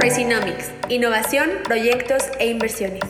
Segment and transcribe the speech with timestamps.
[0.00, 3.02] Pricinomics, innovación, proyectos e inversiones.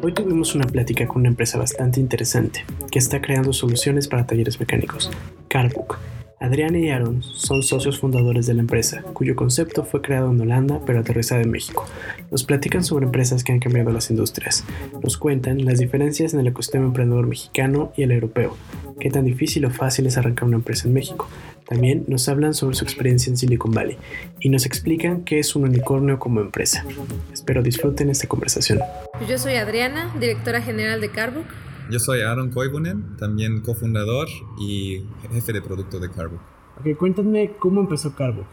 [0.00, 4.58] Hoy tuvimos una plática con una empresa bastante interesante que está creando soluciones para talleres
[4.58, 5.10] mecánicos,
[5.48, 5.98] Carbook.
[6.40, 10.80] Adriana y Aaron son socios fundadores de la empresa, cuyo concepto fue creado en Holanda
[10.86, 11.84] pero aterrizado en México.
[12.30, 14.64] Nos platican sobre empresas que han cambiado las industrias.
[15.02, 18.56] Nos cuentan las diferencias en el ecosistema emprendedor mexicano y el europeo,
[19.00, 21.28] qué tan difícil o fácil es arrancar una empresa en México.
[21.66, 23.98] También nos hablan sobre su experiencia en Silicon Valley
[24.38, 26.84] y nos explican qué es un unicornio como empresa.
[27.32, 28.80] Espero disfruten esta conversación.
[29.28, 31.46] Yo soy Adriana, directora general de Carbook.
[31.90, 34.28] Yo soy Aaron Koivunen, también cofundador
[34.60, 36.40] y jefe de producto de Carbook.
[36.78, 38.46] Ok, cuéntame cómo empezó Carbook.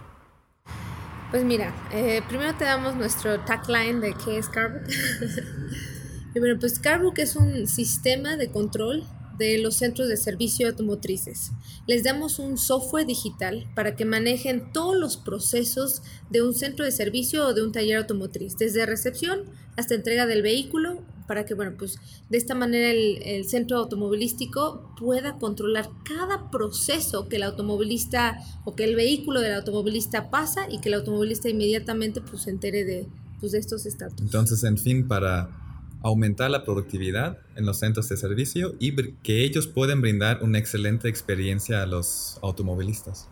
[1.30, 4.84] Pues mira, eh, primero te damos nuestro tagline de qué es Carbook.
[6.35, 9.04] y bueno, pues Carbook es un sistema de control
[9.38, 11.52] de los centros de servicio automotrices.
[11.88, 16.91] Les damos un software digital para que manejen todos los procesos de un centro de
[16.91, 19.41] servicio o de un taller automotriz, desde recepción
[19.76, 21.98] hasta entrega del vehículo, para que, bueno, pues
[22.30, 28.84] de esta manera el, centro automovilístico pueda controlar cada proceso que el automovilista o que
[28.84, 33.07] el vehículo del automovilista pasa y que el automovilista inmediatamente pues se entere de,
[33.40, 34.20] pues, de estos estatus.
[34.22, 35.63] Entonces, en fin, para
[36.04, 41.07] aumentar la productividad en los centros de servicio y que ellos puedan brindar una excelente
[41.10, 43.29] experiencia a los automovilistas.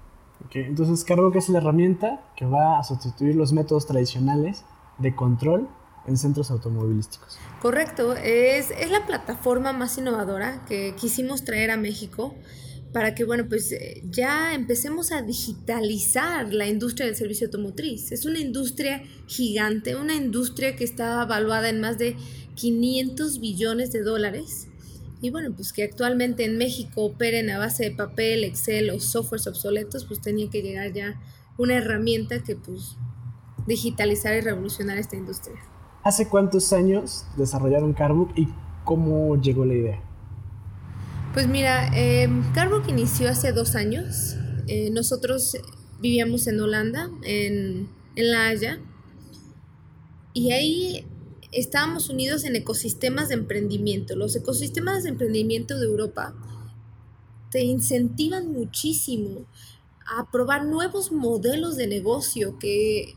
[0.48, 4.64] Okay, entonces cargo que es la herramienta que va a sustituir los métodos tradicionales
[4.98, 5.68] de control
[6.08, 7.38] en centros automovilísticos.
[7.62, 12.34] Correcto, es, es la plataforma más innovadora que quisimos traer a México
[12.92, 18.12] para que, bueno, pues eh, ya empecemos a digitalizar la industria del servicio automotriz.
[18.12, 22.18] Es una industria gigante, una industria que está evaluada en más de
[22.62, 24.68] 500 billones de dólares.
[25.20, 29.48] Y bueno, pues que actualmente en México operen a base de papel, Excel o softwares
[29.48, 31.20] obsoletos, pues tenía que llegar ya
[31.58, 32.98] una herramienta que pues
[33.66, 35.56] digitalizar y revolucionar esta industria.
[36.04, 38.48] ¿Hace cuántos años desarrollaron Carbook y
[38.84, 40.04] cómo llegó la idea?
[41.34, 44.36] Pues mira, eh, Carbook inició hace dos años.
[44.68, 45.58] Eh, nosotros
[46.00, 48.80] vivíamos en Holanda, en, en La Haya,
[50.34, 51.08] y ahí
[51.52, 54.16] estábamos unidos en ecosistemas de emprendimiento.
[54.16, 56.34] Los ecosistemas de emprendimiento de Europa
[57.50, 59.46] te incentivan muchísimo
[60.06, 63.16] a probar nuevos modelos de negocio que,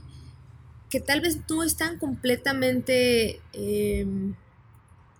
[0.91, 4.35] que tal vez no están completamente em,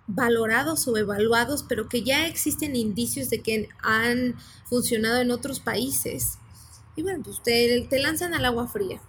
[0.07, 6.37] valorados o evaluados, pero que ya existen indicios de que han funcionado en otros países.
[6.95, 9.01] Y bueno, pues te, te lanzan al agua fría.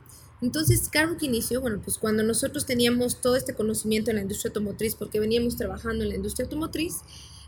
[0.42, 4.94] Entonces, Carbook inició, bueno, pues cuando nosotros teníamos todo este conocimiento en la industria automotriz,
[4.94, 6.96] porque veníamos trabajando en la industria automotriz,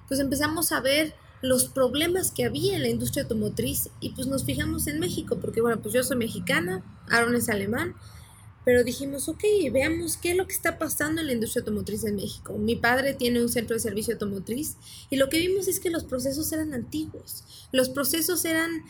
[0.07, 4.45] pues empezamos a ver los problemas que había en la industria automotriz y pues nos
[4.45, 7.95] fijamos en México, porque bueno, pues yo soy mexicana, Aaron es alemán,
[8.65, 12.17] pero dijimos, ok, veamos qué es lo que está pasando en la industria automotriz en
[12.17, 12.59] México.
[12.59, 14.77] Mi padre tiene un centro de servicio automotriz
[15.11, 18.83] y lo que vimos es que los procesos eran antiguos, los procesos eran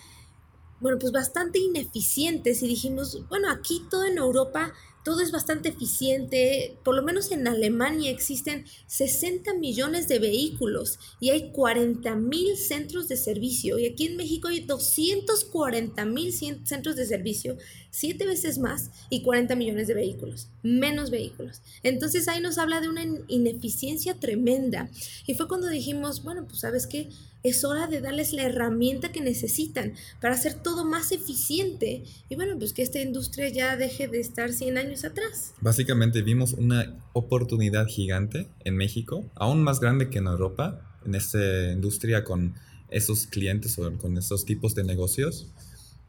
[0.80, 4.72] bueno, pues bastante ineficientes y dijimos, bueno, aquí todo en Europa,
[5.04, 11.30] todo es bastante eficiente, por lo menos en Alemania existen 60 millones de vehículos y
[11.30, 17.06] hay 40 mil centros de servicio y aquí en México hay 240 mil centros de
[17.06, 17.56] servicio,
[17.90, 21.62] siete veces más y 40 millones de vehículos, menos vehículos.
[21.82, 24.90] Entonces ahí nos habla de una ineficiencia tremenda
[25.26, 27.08] y fue cuando dijimos, bueno, pues sabes qué,
[27.48, 32.58] es hora de darles la herramienta que necesitan para hacer todo más eficiente y bueno,
[32.58, 35.54] pues que esta industria ya deje de estar 100 años atrás.
[35.60, 41.72] Básicamente vimos una oportunidad gigante en México, aún más grande que en Europa, en esta
[41.72, 42.54] industria con
[42.90, 45.46] esos clientes o con esos tipos de negocios.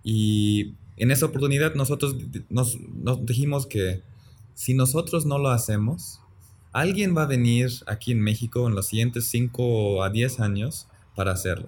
[0.04, 2.16] Y en esa oportunidad nosotros
[2.50, 2.78] nos,
[3.26, 4.02] dijimos que
[4.54, 6.20] si nosotros no lo hacemos,
[6.74, 10.89] alguien va a venir aquí en México en los siguientes 5 a 10 años
[11.20, 11.68] para hacerlo.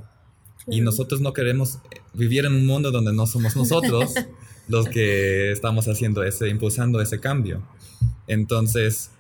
[0.66, 1.80] Y nosotros no queremos
[2.14, 4.14] vivir en un mundo donde no somos nosotros
[4.70, 7.62] los que estamos haciendo ese, impulsando ese cambio.
[8.28, 9.12] Entonces,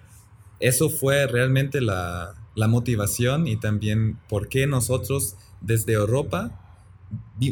[0.61, 6.57] eso fue realmente la, la motivación y también por qué nosotros desde Europa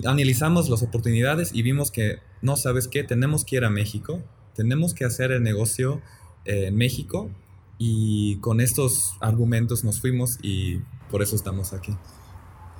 [0.05, 4.23] analizamos las oportunidades y vimos que, no sabes qué, tenemos que ir a México,
[4.55, 6.01] tenemos que hacer el negocio
[6.45, 7.29] eh, en México
[7.77, 10.79] y con estos argumentos nos fuimos y
[11.11, 11.91] por eso estamos aquí.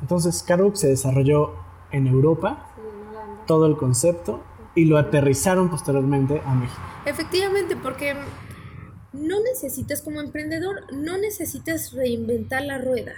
[0.02, 1.54] Entonces Carbook se desarrolló
[1.92, 2.68] en Europa,
[3.48, 4.44] todo el concepto,
[4.76, 6.82] y lo aterrizaron posteriormente a México.
[7.06, 8.16] Efectivamente, porque
[9.14, 13.14] no necesitas como emprendedor, no necesitas reinventar la rueda.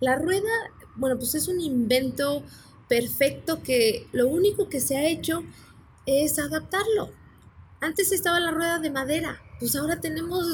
[0.00, 0.50] La rueda,
[0.96, 2.42] bueno, pues es un invento
[2.88, 5.42] perfecto que lo único que se ha hecho
[6.06, 7.10] es adaptarlo.
[7.80, 10.46] antes estaba la rueda de madera, pues ahora tenemos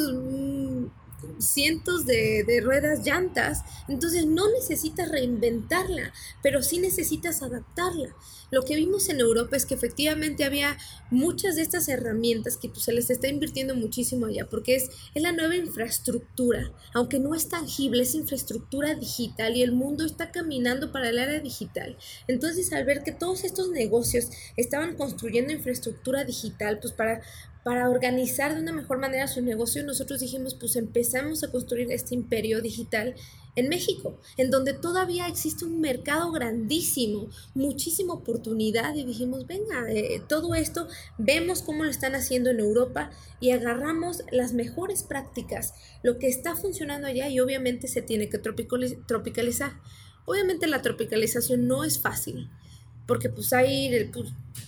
[1.39, 6.13] cientos de, de, ruedas llantas, entonces no necesitas reinventarla,
[6.43, 8.15] pero sí necesitas adaptarla.
[8.51, 10.77] Lo que vimos en Europa es que efectivamente había
[11.11, 15.23] muchas de estas herramientas que pues, se les está invirtiendo muchísimo allá, porque es, es
[15.23, 20.93] la nueva infraestructura, aunque no es tangible, es infraestructura digital y el mundo está caminando
[20.93, 21.97] para el área digital.
[22.29, 27.23] Entonces al ver que todos estos negocios estaban construyendo infraestructura digital, pues para
[27.67, 32.15] para organizar de una mejor manera su negocio, nosotros dijimos, pues empezamos a construir este
[32.15, 33.17] imperio digital
[33.57, 40.23] en México, en donde todavía existe un mercado grandísimo, muchísima oportunidad y dijimos, venga, eh,
[40.29, 40.87] todo esto,
[41.19, 43.11] vemos cómo lo están haciendo en Europa
[43.41, 45.75] y agarramos las mejores prácticas,
[46.05, 49.73] lo que está funcionando allá y obviamente se tiene que tropicalizar.
[50.25, 52.49] Obviamente la tropicalización no es fácil,
[53.07, 54.11] porque pues hay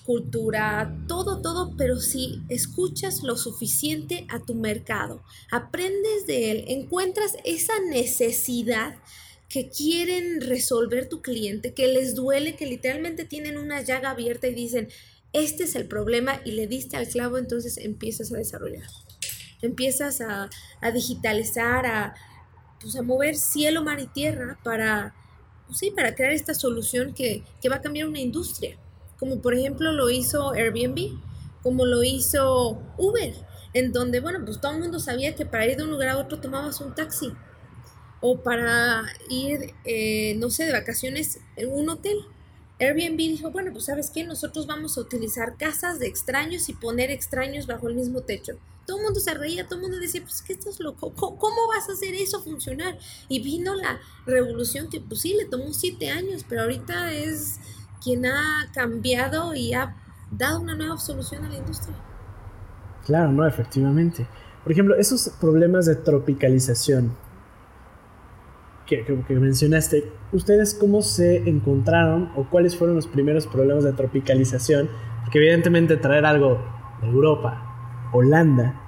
[0.05, 7.37] cultura, todo, todo, pero si escuchas lo suficiente a tu mercado, aprendes de él, encuentras
[7.45, 8.97] esa necesidad
[9.49, 14.55] que quieren resolver tu cliente, que les duele, que literalmente tienen una llaga abierta y
[14.55, 14.89] dicen,
[15.33, 18.89] este es el problema y le diste al clavo, entonces empiezas a desarrollar.
[19.61, 20.49] Empiezas a,
[20.81, 22.15] a digitalizar, a,
[22.81, 25.15] pues, a mover cielo, mar y tierra para
[25.73, 28.77] sí, para crear esta solución que, va a cambiar una industria,
[29.19, 31.19] como por ejemplo lo hizo Airbnb,
[31.63, 33.35] como lo hizo Uber,
[33.75, 36.19] en donde, bueno, pues todo el mundo sabía que para ir de un lugar a
[36.19, 37.33] otro tomabas un taxi,
[38.21, 42.19] o para ir, eh, no sé, de vacaciones en un hotel.
[42.81, 47.11] Airbnb dijo, bueno, pues sabes qué, nosotros vamos a utilizar casas de extraños y poner
[47.11, 48.59] extraños bajo el mismo techo
[48.89, 51.91] todo el mundo se reía, todo el mundo decía, pues que estás loco, ¿Cómo, vas
[51.91, 52.97] a hacer eso funcionar?
[53.29, 57.61] Y vino la revolución que pues sí, le tomó siete años, pero ahorita es
[58.03, 59.95] quien ha cambiado y ha
[60.31, 61.95] dado una nueva solución a la industria.
[63.05, 64.27] Claro, no, efectivamente.
[64.63, 67.15] Por ejemplo, esos problemas de tropicalización
[68.89, 74.89] que, que, mencionaste, ¿ustedes cómo se encontraron o cuáles fueron los primeros problemas de tropicalización?
[75.25, 76.59] Porque evidentemente traer algo
[77.03, 78.81] de Europa Holanda,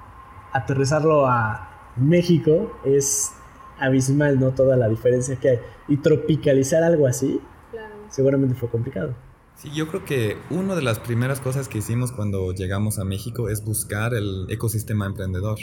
[0.51, 3.31] aterrizarlo a México es
[3.79, 4.51] abismal, ¿no?
[4.51, 5.59] Toda la diferencia que hay.
[5.87, 7.39] Y tropicalizar algo así,
[8.09, 9.15] seguramente fue complicado.
[9.55, 13.49] Sí, yo creo que una de las primeras cosas que hicimos cuando llegamos a México
[13.49, 15.59] es buscar el ecosistema emprendedor.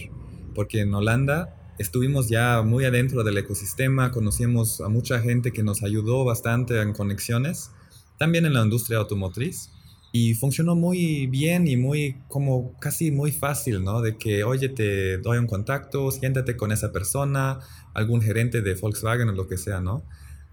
[0.54, 5.82] Porque en Holanda estuvimos ya muy adentro del ecosistema, conocimos a mucha gente que nos
[5.82, 7.70] ayudó bastante en conexiones,
[8.18, 9.70] también en la industria automotriz.
[10.10, 14.00] Y funcionó muy bien y muy, como casi muy fácil, ¿no?
[14.00, 17.60] De que, oye, te doy un contacto, siéntate con esa persona,
[17.92, 20.02] algún gerente de Volkswagen o lo que sea, ¿no?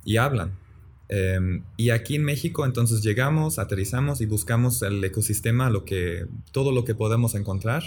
[0.03, 0.57] Y hablan.
[1.07, 6.73] Em, y aquí en México, entonces llegamos, aterrizamos y buscamos el ecosistema, lo que, todo
[6.73, 7.83] lo que podemos encontrar.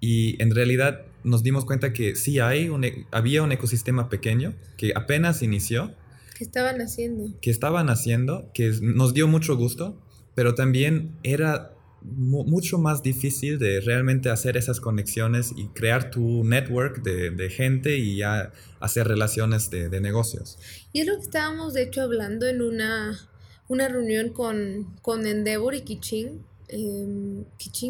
[0.00, 4.54] Y en realidad nos dimos cuenta que sí hay un, e, había un ecosistema pequeño
[4.76, 5.94] que apenas inició.
[6.36, 7.38] Que estaban haciendo.
[7.40, 9.98] Que estaban haciendo, que nos dio mucho gusto
[10.38, 17.02] pero también era mucho más difícil de realmente hacer esas conexiones y crear tu network
[17.02, 20.56] de, gente y ya hacer relaciones de, negocios.
[20.92, 23.18] Y es lo que estábamos de hecho hablando en una,
[23.66, 26.44] una reunión con, con Endeavor y Kiching.
[26.68, 27.44] Eh,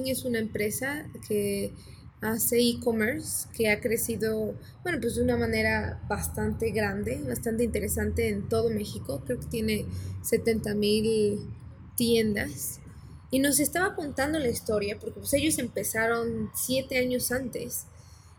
[0.07, 1.75] es una empresa que
[2.21, 8.49] hace e-commerce, que ha crecido, bueno, pues de una manera bastante grande, bastante interesante en
[8.49, 9.23] todo México.
[9.25, 9.87] Creo que tiene
[10.23, 11.41] 70 mil
[11.97, 12.81] tiendas
[13.31, 17.87] y nos estaba contando la historia, porque pues ellos empezaron siete años antes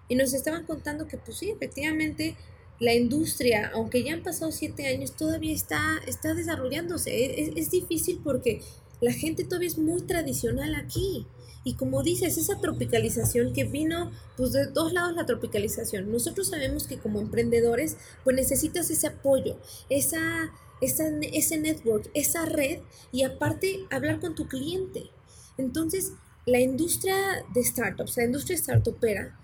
[0.07, 2.35] y nos estaban contando que pues sí, efectivamente
[2.79, 7.41] la industria, aunque ya han pasado siete años, todavía está, está desarrollándose.
[7.41, 8.61] Es, es difícil porque
[9.01, 11.27] la gente todavía es muy tradicional aquí.
[11.63, 16.11] Y como dices, esa tropicalización que vino, pues de dos lados la tropicalización.
[16.11, 19.57] Nosotros sabemos que como emprendedores, pues necesitas ese apoyo,
[19.89, 20.51] esa
[20.81, 22.79] ese network, esa red
[23.11, 25.09] y aparte hablar con tu cliente.
[25.57, 26.13] Entonces,
[26.45, 27.15] la industria
[27.53, 29.37] de startups, la industria startupera,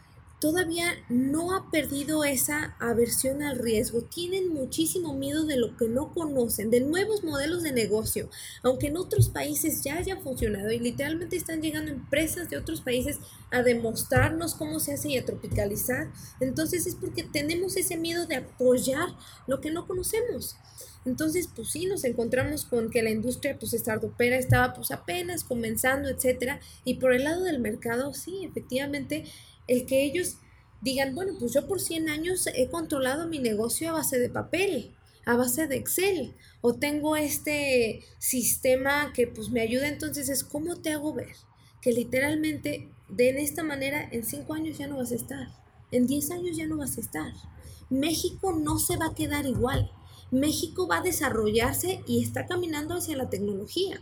[0.46, 4.04] todavía no ha perdido esa aversión al riesgo.
[4.04, 8.30] Tienen muchísimo miedo de lo que no conocen, de nuevos modelos de negocio,
[8.62, 13.18] aunque en otros países ya haya funcionado y literalmente están llegando empresas de otros países
[13.50, 16.12] a demostrarnos cómo se hace y a tropicalizar.
[16.40, 19.16] Entonces es porque tenemos ese miedo de apoyar
[19.48, 20.58] lo que no conocemos.
[21.06, 26.10] Entonces, pues sí, nos encontramos con que la industria, pues, startupera estaba, pues, apenas comenzando,
[26.10, 26.60] etcétera.
[26.84, 29.26] Y por el lado del mercado, sí, efectivamente,
[29.68, 30.38] el que ellos
[30.82, 34.92] digan, bueno, pues yo por 100 años he controlado mi negocio a base de papel,
[35.26, 40.76] a base de Excel, o tengo este sistema que, pues, me ayuda, entonces es cómo
[40.78, 41.36] te hago ver
[41.82, 45.48] que literalmente de esta manera en cinco años ya no vas a estar,
[45.92, 47.32] en diez años ya no vas a estar.
[47.92, 49.92] México no se va a quedar igual.
[50.32, 54.02] México va a desarrollarse y está caminando hacia la tecnología.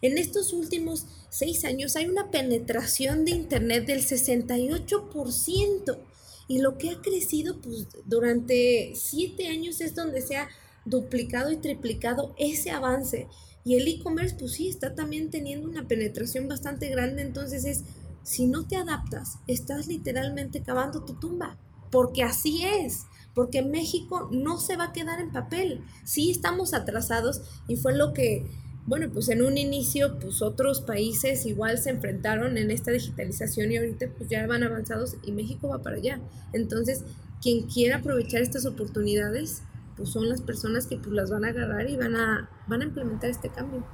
[0.00, 5.98] En estos últimos seis años hay una penetración de Internet del 68%
[6.46, 10.48] y lo que ha crecido pues, durante siete años es donde se ha
[10.84, 13.26] duplicado y triplicado ese avance.
[13.64, 17.82] Y el e-commerce pues sí está también teniendo una penetración bastante grande, entonces es,
[18.22, 21.58] si no te adaptas, estás literalmente cavando tu tumba,
[21.90, 23.04] porque así es
[23.38, 25.84] porque México no se va a quedar en papel.
[26.02, 28.44] Sí estamos atrasados y fue lo que
[28.88, 33.76] bueno, pues en un inicio, pues otros países igual se enfrentaron en esta digitalización y
[33.76, 36.20] ahorita pues ya van avanzados y México va para allá.
[36.54, 37.04] Entonces,
[37.42, 39.62] quien quiera aprovechar estas oportunidades,
[39.94, 42.84] pues son las personas que pues las van a agarrar y van a, van a
[42.84, 43.84] implementar este cambio.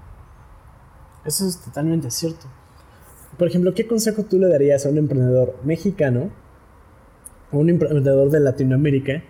[1.25, 2.47] Eso es totalmente cierto.
[3.37, 6.31] Por ejemplo, ¿qué consejo tú le darías a un emprendedor mexicano
[7.51, 9.25] o un emprendedor de Latinoamérica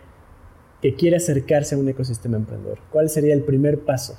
[0.82, 2.80] que quiere acercarse a un ecosistema emprendedor?
[2.90, 4.18] ¿Cuál sería el primer paso?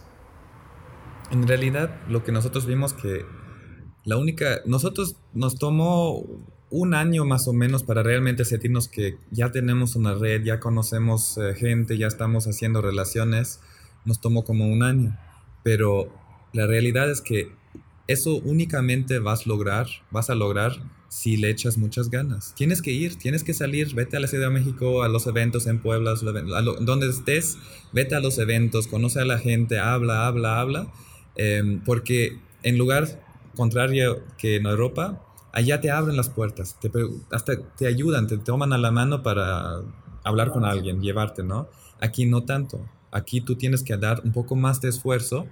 [1.32, 3.26] En realidad, lo que nosotros vimos que
[4.04, 6.24] la única, nosotros nos tomó
[6.70, 11.38] un año más o menos para realmente sentirnos que ya tenemos una red, ya conocemos
[11.38, 13.62] eh, gente, ya estamos haciendo relaciones,
[14.06, 15.18] nos tomó como un año.
[15.64, 16.14] Pero
[16.54, 17.52] la realidad es que
[18.08, 20.74] eso únicamente vas a lograr, vas a lograr
[21.10, 22.54] si le echas muchas ganas.
[22.56, 25.66] Tienes que ir, tienes que salir, vete a la Ciudad de México, a los eventos
[25.66, 27.58] en Puebla, a donde estés,
[27.94, 30.92] vete a los eventos, conoce a la gente, habla, habla, habla
[31.36, 33.08] Em, porque en lugar
[33.56, 36.92] contrario que en Europa, allá te abren las puertas, te,
[37.32, 39.82] hasta te ayudan, te toman a la mano para
[40.24, 41.70] hablar con alguien, llevarte, ¿no?
[42.00, 42.86] Aquí no tanto.
[43.12, 45.48] Aquí tú tienes que dar un poco más de esfuerzo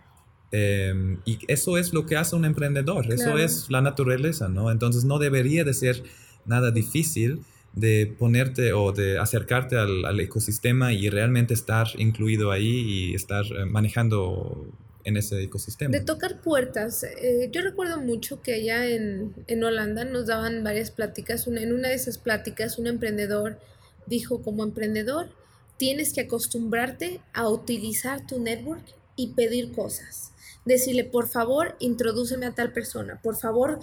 [0.51, 4.69] em, y eso es lo que hace un emprendedor, eso es la naturaleza, ¿no?
[4.69, 6.03] Entonces no debería de ser
[6.45, 12.67] nada difícil de ponerte o de acercarte al, al ecosistema y realmente estar incluido ahí
[12.67, 14.67] y estar eh, manejando
[15.03, 15.91] en ese ecosistema.
[15.91, 17.03] De tocar puertas.
[17.03, 21.47] Eh, yo recuerdo mucho que allá en, en Holanda nos daban varias pláticas.
[21.47, 23.59] en una de esas pláticas un emprendedor
[24.05, 25.29] dijo, como emprendedor,
[25.77, 28.83] tienes que acostumbrarte a utilizar tu network
[29.15, 30.31] y pedir cosas.
[30.65, 33.19] Decirle, por favor, introdúceme a tal persona.
[33.21, 33.79] Por favor,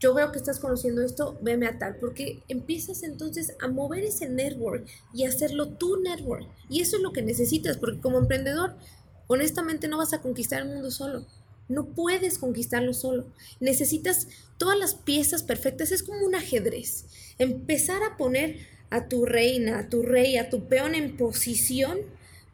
[0.00, 4.28] yo veo que estás conociendo esto, veme a tal, porque empiezas entonces a mover ese
[4.28, 6.46] network y hacerlo tu network.
[6.68, 8.74] Y eso es lo que necesitas, porque como emprendedor
[9.26, 11.24] Honestamente no vas a conquistar el mundo solo.
[11.68, 13.26] No puedes conquistarlo solo.
[13.60, 14.28] Necesitas
[14.58, 15.92] todas las piezas perfectas.
[15.92, 17.06] Es como un ajedrez.
[17.38, 18.58] Empezar a poner
[18.90, 21.98] a tu reina, a tu rey, a tu peón en posición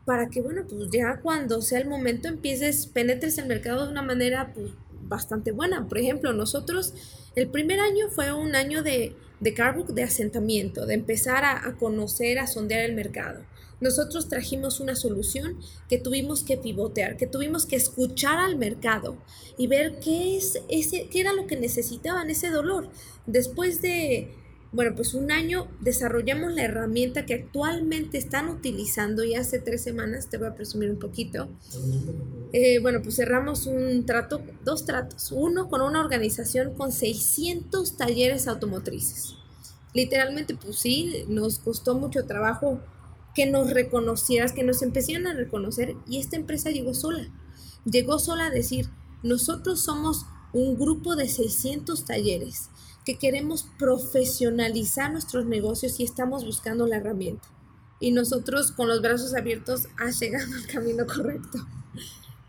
[0.04, 4.02] para que, bueno, pues ya cuando sea el momento empieces, penetres el mercado de una
[4.02, 4.72] manera pues,
[5.02, 5.86] bastante buena.
[5.88, 6.94] Por ejemplo, nosotros,
[7.36, 11.76] el primer año fue un año de, de Carbook de asentamiento, de empezar a, a
[11.76, 13.42] conocer, a sondear el mercado
[13.80, 15.58] nosotros trajimos una solución
[15.88, 19.16] que tuvimos que pivotear, que tuvimos que escuchar al mercado
[19.56, 22.90] y ver qué es ese, qué era lo que necesitaban ese dolor.
[23.26, 24.34] Después de,
[24.72, 30.28] bueno, pues un año desarrollamos la herramienta que actualmente están utilizando y hace tres semanas,
[30.28, 31.48] te voy a presumir un poquito.
[32.52, 35.32] Eh, bueno, pues cerramos un trato, dos tratos.
[35.32, 39.36] Uno con una organización con 600 talleres automotrices.
[39.94, 42.80] Literalmente, pues sí, nos costó mucho trabajo
[43.34, 47.28] que nos reconocieras, que nos empezaran a reconocer y esta empresa llegó sola.
[47.84, 48.88] Llegó sola a decir,
[49.22, 52.70] nosotros somos un grupo de 600 talleres
[53.04, 57.48] que queremos profesionalizar nuestros negocios y estamos buscando la herramienta.
[57.98, 61.66] Y nosotros con los brazos abiertos has llegado al camino correcto.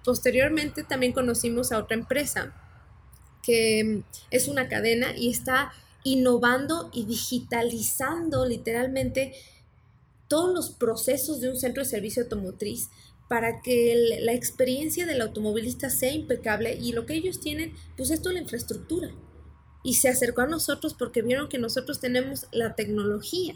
[0.03, 2.55] Posteriormente también conocimos a otra empresa
[3.43, 5.71] que es una cadena y está
[6.03, 9.33] innovando y digitalizando literalmente
[10.31, 12.89] todos los procesos de un centro de servicio automotriz
[13.27, 18.23] para que la experiencia del automovilista sea impecable y lo que ellos tienen, pues es
[18.23, 19.09] la infraestructura.
[19.83, 23.55] Y se acercó a nosotros porque vieron que nosotros tenemos la tecnología.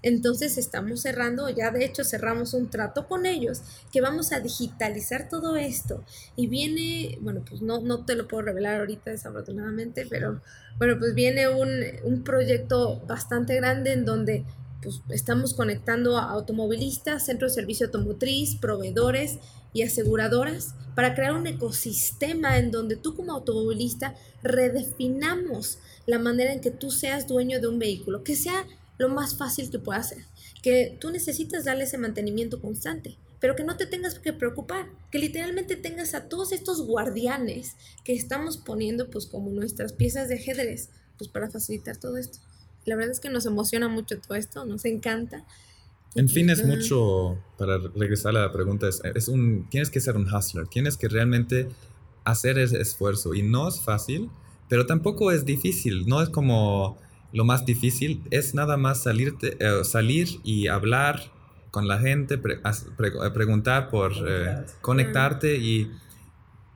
[0.00, 3.60] Entonces estamos cerrando, ya de hecho cerramos un trato con ellos,
[3.92, 6.04] que vamos a digitalizar todo esto.
[6.36, 10.40] Y viene, bueno, pues no, no te lo puedo revelar ahorita desafortunadamente, pero
[10.78, 14.46] bueno, pues viene un, un proyecto bastante grande en donde
[14.84, 19.38] pues, estamos conectando a automovilistas, centros de servicio automotriz, proveedores
[19.72, 26.60] y aseguradoras para crear un ecosistema en donde tú como automovilista redefinamos la manera en
[26.60, 28.66] que tú seas dueño de un vehículo, que sea
[28.98, 30.24] lo más fácil que pueda ser,
[30.62, 35.18] que tú necesitas darle ese mantenimiento constante, pero que no te tengas que preocupar, que
[35.18, 37.74] literalmente tengas a todos estos guardianes
[38.04, 42.38] que estamos poniendo pues como nuestras piezas de ajedrez, pues para facilitar todo esto.
[42.84, 45.44] La verdad es que nos emociona mucho todo esto, nos encanta.
[46.14, 50.16] En fin, es mucho, para regresar a la pregunta, es, es un, tienes que ser
[50.16, 51.68] un hustler, tienes que realmente
[52.24, 54.30] hacer ese esfuerzo y no es fácil,
[54.68, 56.98] pero tampoco es difícil, no es como
[57.32, 61.32] lo más difícil, es nada más salirte, eh, salir y hablar
[61.72, 65.90] con la gente, eh, preguntar por eh, conectarte y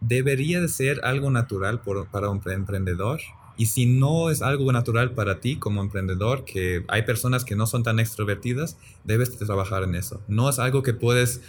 [0.00, 3.20] debería de ser algo natural para un emprendedor.
[3.58, 7.66] Y si no es algo natural para ti como emprendedor, que hay personas que no
[7.66, 10.22] son tan extrovertidas, debes trabajar en eso.
[10.28, 11.42] No es algo que puedes,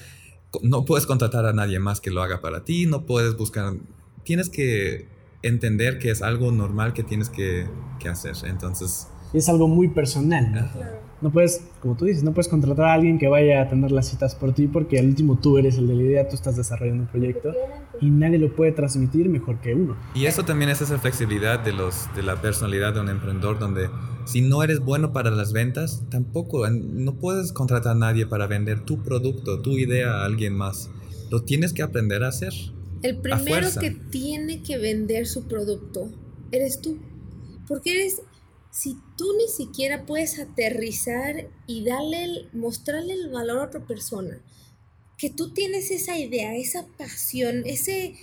[0.63, 3.75] no puedes contratar a nadie más que lo haga para ti, no puedes buscar,
[4.23, 5.07] tienes que
[5.43, 7.67] entender que es algo normal que tienes que,
[7.99, 8.35] que hacer.
[8.43, 9.07] Entonces...
[9.31, 10.51] es algo muy personal.
[10.51, 14.07] No puedes, como tú dices, no puedes contratar a alguien que vaya a tener las
[14.07, 17.03] citas por ti porque al último tú eres el de la idea, tú estás desarrollando
[17.03, 17.53] un proyecto
[17.99, 19.97] y nadie lo puede transmitir mejor que uno.
[20.15, 23.89] Y eso también es esa flexibilidad de, los, de la personalidad de un emprendedor donde
[24.25, 28.85] si no eres bueno para las ventas, tampoco, no puedes contratar a nadie para vender
[28.85, 30.89] tu producto, tu idea a alguien más.
[31.31, 32.53] Lo tienes que aprender a hacer.
[33.01, 36.09] El primero que tiene que vender su producto
[36.51, 36.99] eres tú.
[37.67, 38.21] Porque eres
[38.71, 44.41] si tú ni siquiera puedes aterrizar y darle mostrarle el valor a otra persona,
[45.17, 48.15] que tú tienes esa idea, esa pasión, ese,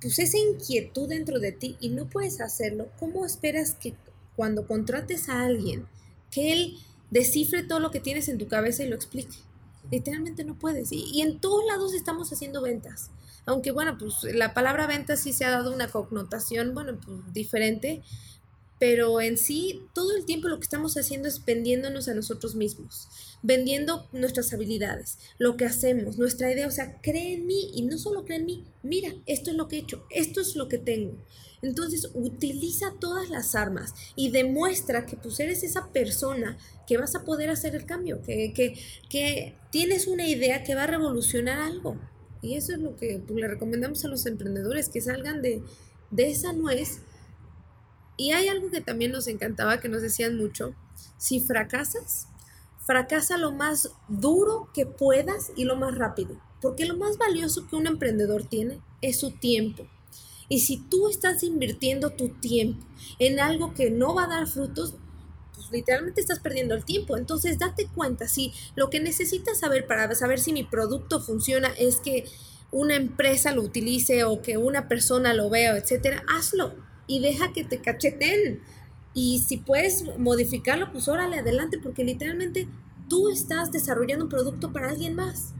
[0.00, 3.94] pues esa inquietud dentro de ti y no puedes hacerlo, ¿cómo esperas que
[4.34, 5.86] cuando contrates a alguien,
[6.30, 6.76] que él
[7.10, 9.36] descifre todo lo que tienes en tu cabeza y lo explique?
[9.90, 10.90] Literalmente no puedes.
[10.90, 13.10] Y, y en todos lados estamos haciendo ventas.
[13.46, 18.02] Aunque bueno, pues la palabra venta sí se ha dado una connotación, bueno, pues diferente,
[18.78, 23.08] pero en sí todo el tiempo lo que estamos haciendo es vendiéndonos a nosotros mismos,
[23.42, 27.98] vendiendo nuestras habilidades, lo que hacemos, nuestra idea, o sea, cree en mí y no
[27.98, 30.78] solo cree en mí, mira, esto es lo que he hecho, esto es lo que
[30.78, 31.16] tengo.
[31.62, 37.24] Entonces utiliza todas las armas y demuestra que pues eres esa persona que vas a
[37.24, 41.96] poder hacer el cambio, que, que, que tienes una idea que va a revolucionar algo.
[42.42, 45.62] Y eso es lo que pues, le recomendamos a los emprendedores, que salgan de,
[46.10, 47.00] de esa nuez
[48.16, 50.74] y hay algo que también nos encantaba, que nos decían mucho,
[51.16, 52.28] si fracasas,
[52.86, 57.76] fracasa lo más duro que puedas y lo más rápido, porque lo más valioso que
[57.76, 59.86] un emprendedor tiene es su tiempo.
[60.48, 62.84] Y si tú estás invirtiendo tu tiempo
[63.18, 64.94] en algo que no va a dar frutos,
[65.54, 67.16] pues literalmente estás perdiendo el tiempo.
[67.16, 71.96] Entonces date cuenta, si lo que necesitas saber para saber si mi producto funciona es
[71.96, 72.26] que
[72.70, 76.74] una empresa lo utilice o que una persona lo vea, etcétera, hazlo
[77.06, 78.60] y deja que te cacheten.
[79.14, 82.68] Y si puedes modificarlo, pues órale, adelante, porque literalmente
[83.08, 85.54] tú estás desarrollando un producto para alguien más.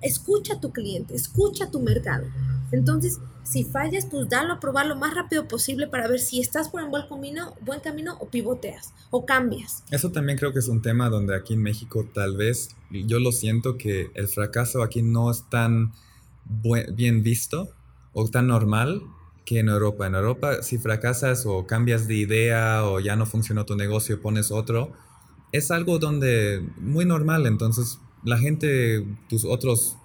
[0.00, 2.26] Escucha a tu cliente, escucha a tu mercado.
[2.70, 6.68] Entonces, si fallas, pues dalo a probar lo más rápido posible para ver si estás
[6.68, 9.84] por un buen camino, buen camino o pivoteas o cambias.
[9.90, 13.32] Eso también creo que es un tema donde aquí en México tal vez yo lo
[13.32, 15.92] siento que el fracaso aquí no es tan
[16.92, 17.70] bien visto
[18.12, 19.02] o tan normal
[19.48, 20.06] que en Europa.
[20.06, 24.50] En Europa, si fracasas o cambias de idea o ya no funcionó tu negocio, pones
[24.50, 24.92] otro,
[25.52, 27.46] es algo donde muy normal.
[27.46, 29.96] Entonces, la gente, tus otros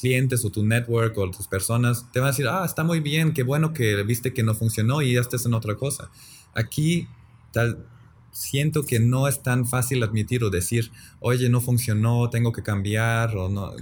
[0.00, 3.34] clientes o tu network o tus personas te van a decir, ah, está muy bien,
[3.34, 6.10] qué bueno que viste que no funcionó y ya estás en otra cosa.
[6.54, 7.08] Aquí,
[7.52, 7.84] tal,
[8.30, 13.36] siento que no es tan fácil admitir o decir, oye, no funcionó, tengo que cambiar
[13.36, 13.72] o no,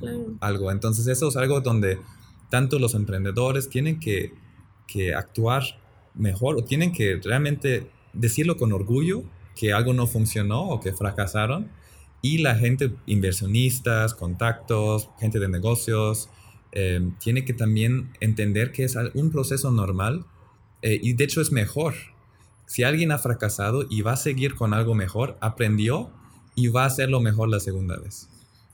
[0.40, 0.72] algo.
[0.72, 2.00] Entonces, eso es algo donde
[2.50, 4.45] tanto los emprendedores tienen que
[4.86, 5.62] que actuar
[6.14, 11.70] mejor o tienen que realmente decirlo con orgullo que algo no funcionó o que fracasaron
[12.22, 16.28] y la gente, inversionistas, contactos, gente de negocios,
[16.72, 20.26] eh, tiene que también entender que es un proceso normal
[20.82, 21.94] eh, y de hecho es mejor.
[22.66, 26.10] Si alguien ha fracasado y va a seguir con algo mejor, aprendió
[26.54, 28.28] y va a hacerlo mejor la segunda vez.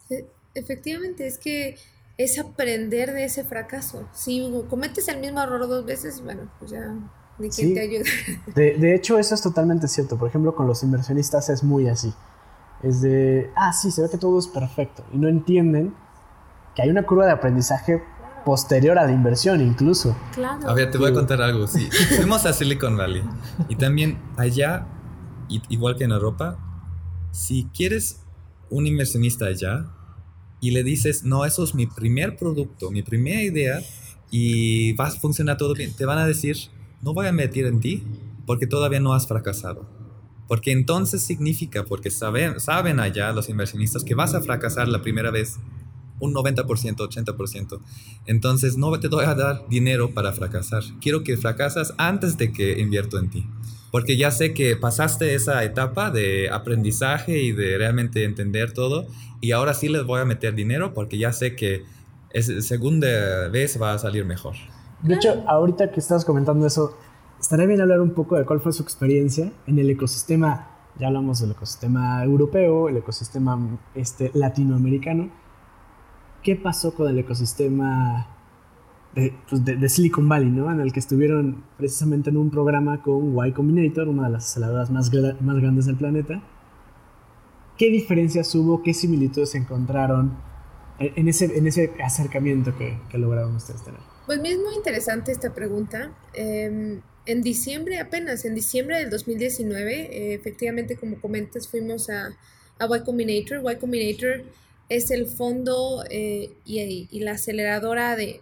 [0.09, 1.77] E, efectivamente, es que
[2.25, 4.09] es aprender de ese fracaso.
[4.13, 6.95] Si cometes el mismo error dos veces, bueno, pues ya
[7.39, 8.05] ni quien te ayude.
[8.55, 10.19] De, de, hecho, eso es totalmente cierto.
[10.19, 12.13] Por ejemplo, con los inversionistas es muy así.
[12.83, 15.05] Es de, ah, sí, se ve que todo es perfecto.
[15.13, 15.95] Y no entienden
[16.75, 18.03] que hay una curva de aprendizaje
[18.45, 20.17] posterior a la inversión incluso.
[20.35, 20.69] Claro.
[20.69, 21.67] A ver, te voy a contar algo.
[21.67, 23.23] Sí, fuimos a Silicon Valley
[23.69, 24.87] y también allá,
[25.49, 26.59] igual que en Europa,
[27.31, 28.21] si quieres
[28.69, 29.87] un inversionista allá,
[30.63, 33.83] y le dices, no, eso es mi primer producto, mi primera idea
[34.31, 36.57] y va a funcionar todo bien, te van a decir,
[37.03, 38.05] no voy a meter en ti
[38.47, 39.87] porque todavía no has fracasado.
[40.47, 45.31] Porque entonces significa, porque saben, saben allá los inversionistas que vas a fracasar la primera
[45.33, 45.59] vez
[46.21, 47.81] un 90%, 80%.
[48.27, 50.85] Entonces no te voy a dar dinero para fracasar.
[51.01, 53.47] Quiero que fracasas antes de que invierto en ti.
[53.93, 59.07] Porque ya sé que pasaste esa etapa de aprendizaje y de realmente entender todo.
[59.41, 61.85] Y ahora sí les voy a meter dinero porque ya sé que
[62.31, 64.55] es, segunda vez va a salir mejor.
[65.03, 66.97] De hecho, ahorita que estás comentando eso,
[67.41, 71.41] estaría bien hablar un poco de cuál fue su experiencia en el ecosistema, ya hablamos
[71.41, 75.31] del ecosistema europeo, el ecosistema este, latinoamericano.
[76.43, 78.32] ¿Qué pasó con el ecosistema
[79.15, 80.71] de, pues de, Silicon Valley, ¿no?
[80.71, 84.91] En el que estuvieron precisamente en un programa con Y Combinator, una de las aceleradoras
[84.91, 86.43] más, más grandes del planeta.
[87.77, 88.83] ¿Qué diferencias hubo?
[88.83, 90.37] ¿Qué similitudes encontraron
[90.99, 94.01] en ese, en ese acercamiento que, que lograron ustedes tener?
[94.27, 96.13] Pues es muy interesante esta pregunta.
[96.33, 102.31] Em, en diciembre, apenas en diciembre del 2019, eh, efectivamente, como comentas, fuimos a,
[102.81, 103.63] Y Combinator.
[103.73, 104.45] Y Combinator
[104.89, 108.41] es el fondo eh, y, la aceleradora de,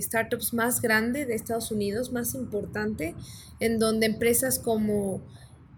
[0.00, 3.14] startups más grande de Estados Unidos, más importante,
[3.60, 5.22] en donde empresas como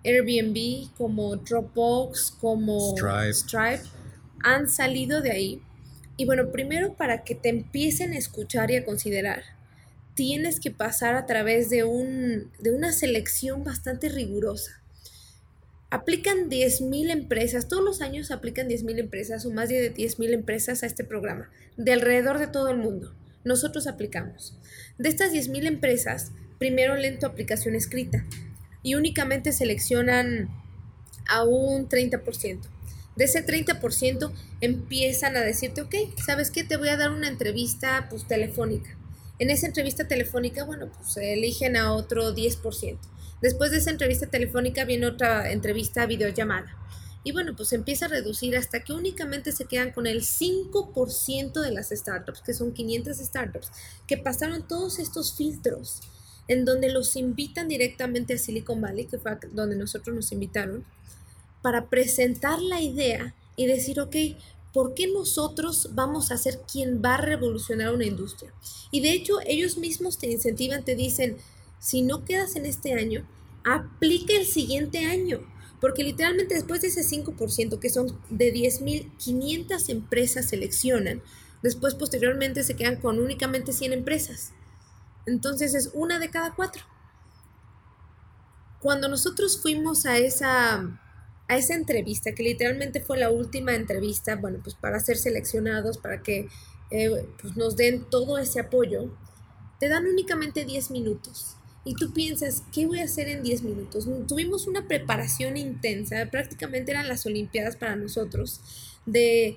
[0.04, 2.94] Airbnb, como Dropbox, como
[3.32, 3.82] Stripe
[4.42, 5.62] han salido de ahí.
[6.16, 9.42] Y bueno, primero para que te empiecen a escuchar y a considerar
[10.18, 14.82] tienes que pasar a través de, un, de una selección bastante rigurosa.
[15.90, 20.86] Aplican 10.000 empresas, todos los años aplican 10.000 empresas o más de 10.000 empresas a
[20.86, 23.14] este programa, de alrededor de todo el mundo.
[23.44, 24.56] Nosotros aplicamos.
[24.98, 28.24] De estas 10.000 empresas, primero leen tu aplicación escrita
[28.82, 30.48] y únicamente seleccionan
[31.28, 32.60] a un 30%.
[33.16, 36.62] De ese 30% empiezan a decirte, ok, ¿sabes qué?
[36.62, 38.96] Te voy a dar una entrevista pues, telefónica.
[39.40, 42.98] En esa entrevista telefónica, bueno, pues eligen a otro 10%.
[43.40, 46.76] Después de esa entrevista telefónica viene otra entrevista videollamada.
[47.28, 51.70] Y bueno, pues empieza a reducir hasta que únicamente se quedan con el 5% de
[51.72, 53.70] las startups, que son 500 startups,
[54.06, 56.00] que pasaron todos estos filtros
[56.48, 60.86] en donde los invitan directamente a Silicon Valley, que fue donde nosotros nos invitaron,
[61.60, 64.16] para presentar la idea y decir, ok,
[64.72, 68.54] ¿por qué nosotros vamos a ser quien va a revolucionar una industria?
[68.90, 71.36] Y de hecho, ellos mismos te incentivan, te dicen,
[71.78, 73.28] si no quedas en este año,
[73.64, 75.57] aplica el siguiente año.
[75.80, 81.22] Porque literalmente después de ese 5%, que son de 10.500 empresas seleccionan,
[81.62, 84.52] después posteriormente se quedan con únicamente 100 empresas.
[85.26, 86.82] Entonces es una de cada cuatro.
[88.80, 91.00] Cuando nosotros fuimos a esa
[91.48, 96.22] a esa entrevista, que literalmente fue la última entrevista, bueno, pues para ser seleccionados, para
[96.22, 96.48] que
[96.90, 99.10] eh, pues nos den todo ese apoyo,
[99.80, 101.56] te dan únicamente 10 minutos.
[101.84, 104.06] Y tú piensas, ¿qué voy a hacer en 10 minutos?
[104.26, 108.60] Tuvimos una preparación intensa, prácticamente eran las Olimpiadas para nosotros,
[109.06, 109.56] de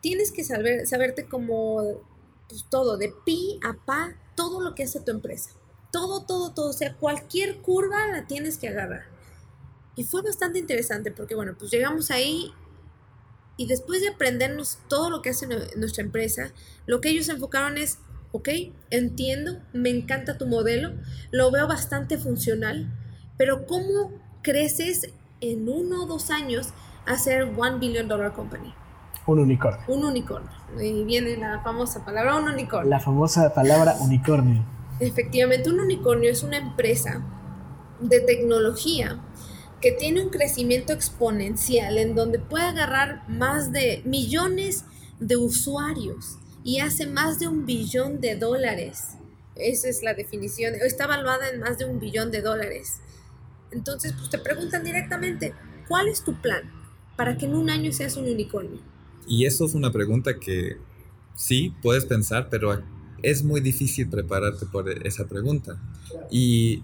[0.00, 2.02] tienes que saber, saberte como
[2.48, 5.50] pues, todo, de pi a pa, todo lo que hace tu empresa.
[5.90, 6.70] Todo, todo, todo.
[6.70, 9.04] O sea, cualquier curva la tienes que agarrar.
[9.96, 12.52] Y fue bastante interesante porque, bueno, pues llegamos ahí
[13.56, 16.52] y después de aprendernos todo lo que hace nuestra empresa,
[16.86, 17.98] lo que ellos enfocaron es,
[18.32, 18.48] ok,
[18.90, 20.92] entiendo, me encanta tu modelo,
[21.30, 22.90] lo veo bastante funcional,
[23.36, 24.10] pero ¿cómo
[24.42, 26.72] creces en uno o dos años
[27.06, 28.72] a ser one billion dollar company?
[29.26, 29.84] Un unicornio.
[29.86, 30.50] Un unicornio.
[30.80, 32.90] Y viene la famosa palabra un unicornio.
[32.90, 34.64] La famosa palabra unicornio.
[34.98, 37.22] Efectivamente, un unicornio es una empresa
[38.00, 39.20] de tecnología
[39.80, 44.84] que tiene un crecimiento exponencial en donde puede agarrar más de millones
[45.18, 49.16] de usuarios y hace más de un billón de dólares.
[49.56, 50.74] Esa es la definición.
[50.74, 53.00] Está evaluada en más de un billón de dólares.
[53.70, 55.54] Entonces, pues te preguntan directamente,
[55.88, 56.70] ¿cuál es tu plan
[57.16, 58.80] para que en un año seas un unicornio?
[59.26, 60.76] Y eso es una pregunta que
[61.34, 62.82] sí puedes pensar, pero
[63.22, 65.80] es muy difícil prepararte por esa pregunta.
[66.30, 66.82] Y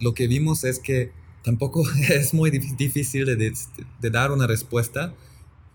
[0.00, 5.14] lo que vimos es que tampoco es muy difícil de, dar una respuesta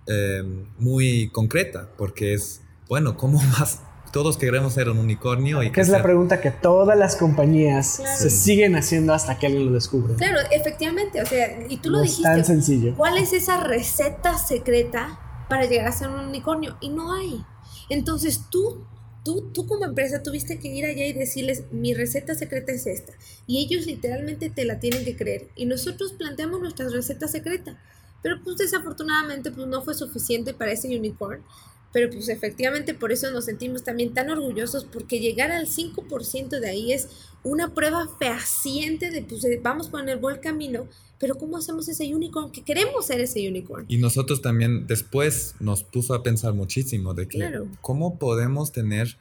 [0.07, 0.43] eh,
[0.77, 3.83] muy concreta, porque es, bueno, ¿cómo más?
[4.11, 5.61] Todos queremos ser un unicornio.
[5.61, 9.67] Y que, es la pregunta que todas las compañías se siguen haciendo hasta que alguien
[9.67, 10.15] lo descubre.
[10.15, 12.23] Claro, efectivamente, o sea, y tú lo dijiste.
[12.23, 12.95] tan sencillo.
[12.97, 16.75] ¿Cuál es esa receta secreta para llegar a ser un unicornio?
[16.81, 17.45] Y no hay.
[17.89, 18.83] Entonces tú
[19.21, 23.11] Tú, tú como empresa tuviste que ir allá y decirles, mi receta secreta es esta.
[23.47, 25.49] Y ellos literalmente te la tienen que creer.
[25.57, 27.77] Y nosotros planteamos nuestra receta secreta.
[28.23, 31.43] Pero pues desafortunadamente pues no fue suficiente para ese unicorn.
[31.91, 36.69] Pero pues efectivamente por eso nos sentimos también tan orgullosos porque llegar al 5% de
[36.69, 37.07] ahí es
[37.43, 40.87] una prueba fehaciente de pues vamos por el buen camino,
[41.19, 42.51] pero ¿cómo hacemos ese unicorn?
[42.51, 43.85] Que queremos ser ese unicorn.
[43.87, 49.17] Y nosotros también después nos puso a pensar muchísimo de que cómo podemos tener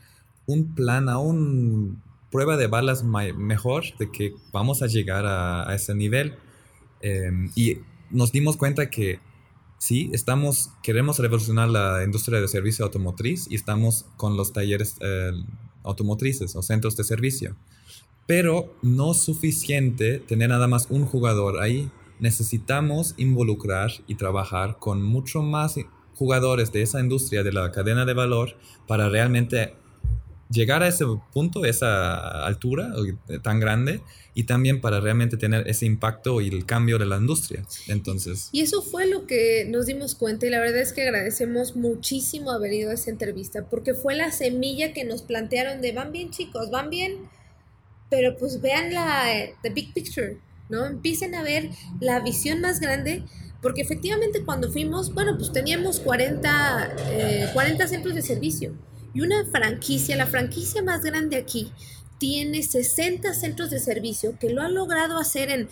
[0.47, 6.35] un plan, aún prueba de balas mejor de que vamos a llegar a, ese nivel.
[7.01, 7.79] Em, y
[8.11, 9.21] nos dimos cuenta que
[9.79, 15.33] sí, estamos, queremos revolucionar la industria de servicio automotriz y estamos con los talleres eh,
[15.85, 17.57] automotrices o centros de servicio.
[18.27, 21.91] Pero no es suficiente tener nada más un jugador ahí.
[22.21, 25.77] Necesitamos involucrar y trabajar con mucho más
[26.15, 29.75] jugadores de esa industria, de la cadena de valor, para realmente
[30.51, 32.93] llegar a ese punto, esa altura
[33.43, 34.01] tan grande
[34.35, 37.65] y también para realmente tener ese impacto y el cambio de la industria.
[37.89, 38.49] Entonces.
[38.53, 42.51] Y eso fue lo que nos dimos cuenta y la verdad es que agradecemos muchísimo
[42.51, 46.31] haber ido a esa entrevista porque fue la semilla que nos plantearon de van bien
[46.31, 47.17] chicos, van bien,
[48.11, 49.27] pero pues vean la
[49.63, 50.87] the big picture, ¿no?
[50.87, 53.25] Empiecen a ver la visión más grande
[53.61, 58.73] porque efectivamente cuando fuimos, bueno, pues teníamos 40, 40 eh, centros de servicio
[59.15, 61.73] y una franquicia, la franquicia más grande aquí,
[62.19, 65.69] tiene 60 centros de servicio que lo ha logrado hacer en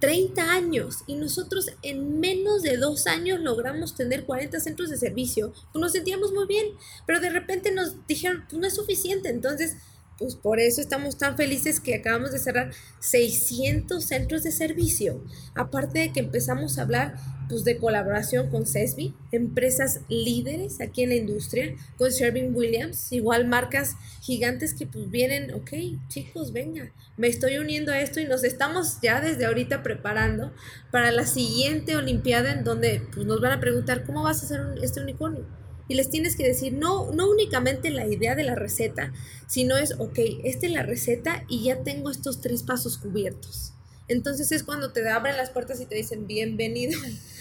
[0.00, 0.98] 30 años.
[1.06, 6.32] Y nosotros en menos de dos años logramos tener 40 centros de servicio, nos sentíamos
[6.32, 6.66] muy bien,
[7.06, 9.76] pero de repente nos dijeron, pues no es suficiente, entonces
[10.20, 15.24] pues por eso estamos tan felices que acabamos de cerrar 600 centros de servicio.
[15.54, 17.14] Aparte de que empezamos a hablar
[17.48, 23.48] pues, de colaboración con CESBI, empresas líderes aquí en la industria, con Sherwin Williams, igual
[23.48, 25.70] marcas gigantes que pues vienen, ok,
[26.08, 30.52] chicos, venga, me estoy uniendo a esto y nos estamos ya desde ahorita preparando
[30.90, 34.60] para la siguiente Olimpiada en donde pues, nos van a preguntar, ¿cómo vas a hacer
[34.82, 35.59] este unicornio?
[35.90, 39.12] Y les tienes que decir no, no únicamente la idea de la receta,
[39.48, 43.74] sino es, ok, esta es la receta y ya tengo estos tres pasos cubiertos.
[44.06, 46.96] Entonces es cuando te abren las puertas y te dicen bienvenido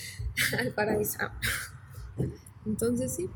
[0.60, 1.20] al paraíso.
[2.66, 3.30] Entonces sí,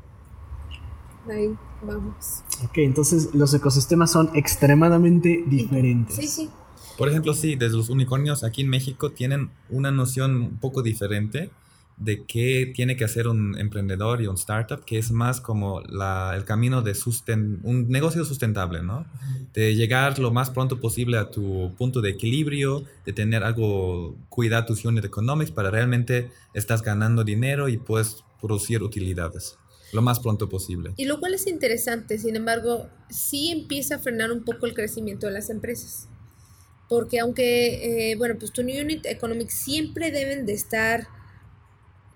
[1.30, 2.42] ahí vamos.
[2.64, 6.16] Ok, entonces los ecosistemas son extremadamente diferentes.
[6.16, 6.50] Sí, sí.
[6.98, 11.52] Por ejemplo, sí, desde los unicornios aquí en México tienen una noción un poco diferente
[11.96, 16.44] de qué tiene que hacer un emprendedor y un startup, que es más como el
[16.44, 16.96] camino de
[17.62, 19.06] un negocio sustentable, ¿no?
[19.52, 24.66] De llegar lo más pronto posible a tu punto de equilibrio, de tener algo, cuidar
[24.66, 29.56] tus unit economics para realmente estás ganando dinero y puedes producir utilidades
[29.92, 30.92] lo más pronto posible.
[30.96, 35.28] Y lo cual es interesante, sin embargo, sí empieza a frenar un poco el crecimiento
[35.28, 36.08] de las empresas.
[36.88, 41.06] Porque aunque, eh, bueno, pues tu unit economics siempre deben de estar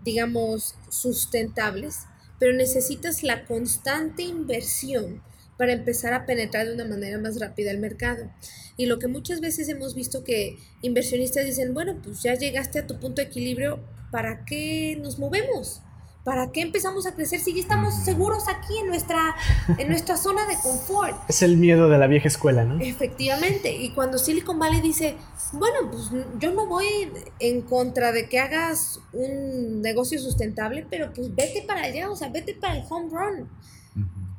[0.05, 2.07] digamos, sustentables,
[2.39, 5.23] pero necesitas la constante inversión
[5.57, 8.31] para empezar a penetrar de una manera más rápida el mercado.
[8.77, 12.87] Y lo que muchas veces hemos visto que inversionistas dicen, bueno, pues ya llegaste a
[12.87, 13.81] tu punto de equilibrio,
[14.13, 15.83] ¿para qué nos movemos?
[16.25, 19.35] ¿Para qué empezamos a crecer si ya estamos seguros aquí en nuestra,
[19.79, 21.17] en nuestra zona de confort?
[21.29, 22.79] Es el miedo de la vieja escuela, ¿no?
[22.81, 23.75] Efectivamente.
[23.75, 25.17] Y cuando Silicon Valley dice,
[25.53, 26.87] bueno, pues yo no voy
[27.41, 32.29] en contra de que hagas un negocio sustentable, pero pues vete para allá, o sea,
[32.31, 33.49] vete para el home run.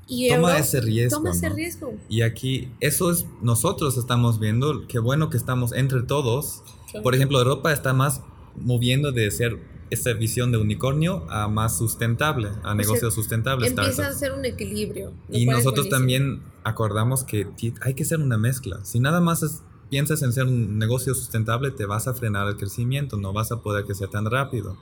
[0.07, 1.17] Y toma ese riesgo.
[1.17, 1.93] Toma ese riesgo.
[2.09, 6.63] Y aquí, eso es, nosotros estamos viendo, qué bueno que estamos entre todos.
[7.03, 8.21] Por ejemplo, Europa está más
[8.55, 9.59] moviendo de ser
[9.91, 13.71] esa visión de unicornio a más sustentable, a negocios sustentables.
[13.71, 15.13] Empieza a ser un equilibrio.
[15.29, 17.47] Y nosotros también acordamos que
[17.81, 18.83] hay que ser una mezcla.
[18.83, 23.17] Si nada más piensas en ser un negocio sustentable, te vas a frenar el crecimiento,
[23.17, 24.77] no vas a poder crecer tan rápido,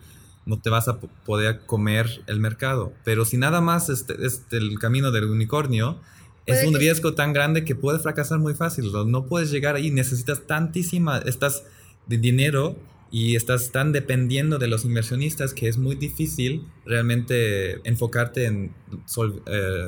[0.46, 2.94] no te vas a poder comer el mercado.
[3.04, 6.00] Pero si nada más es, es el camino del unicornio,
[6.46, 8.92] es un riesgo tan grande que puede fracasar muy fácil.
[9.08, 11.64] No puedes llegar ahí, necesitas tantísima, estás
[12.08, 12.78] de dinero
[13.12, 18.74] y estás tan dependiendo de los inversionistas que es muy difícil realmente enfocarte en
[19.46, 19.88] eh,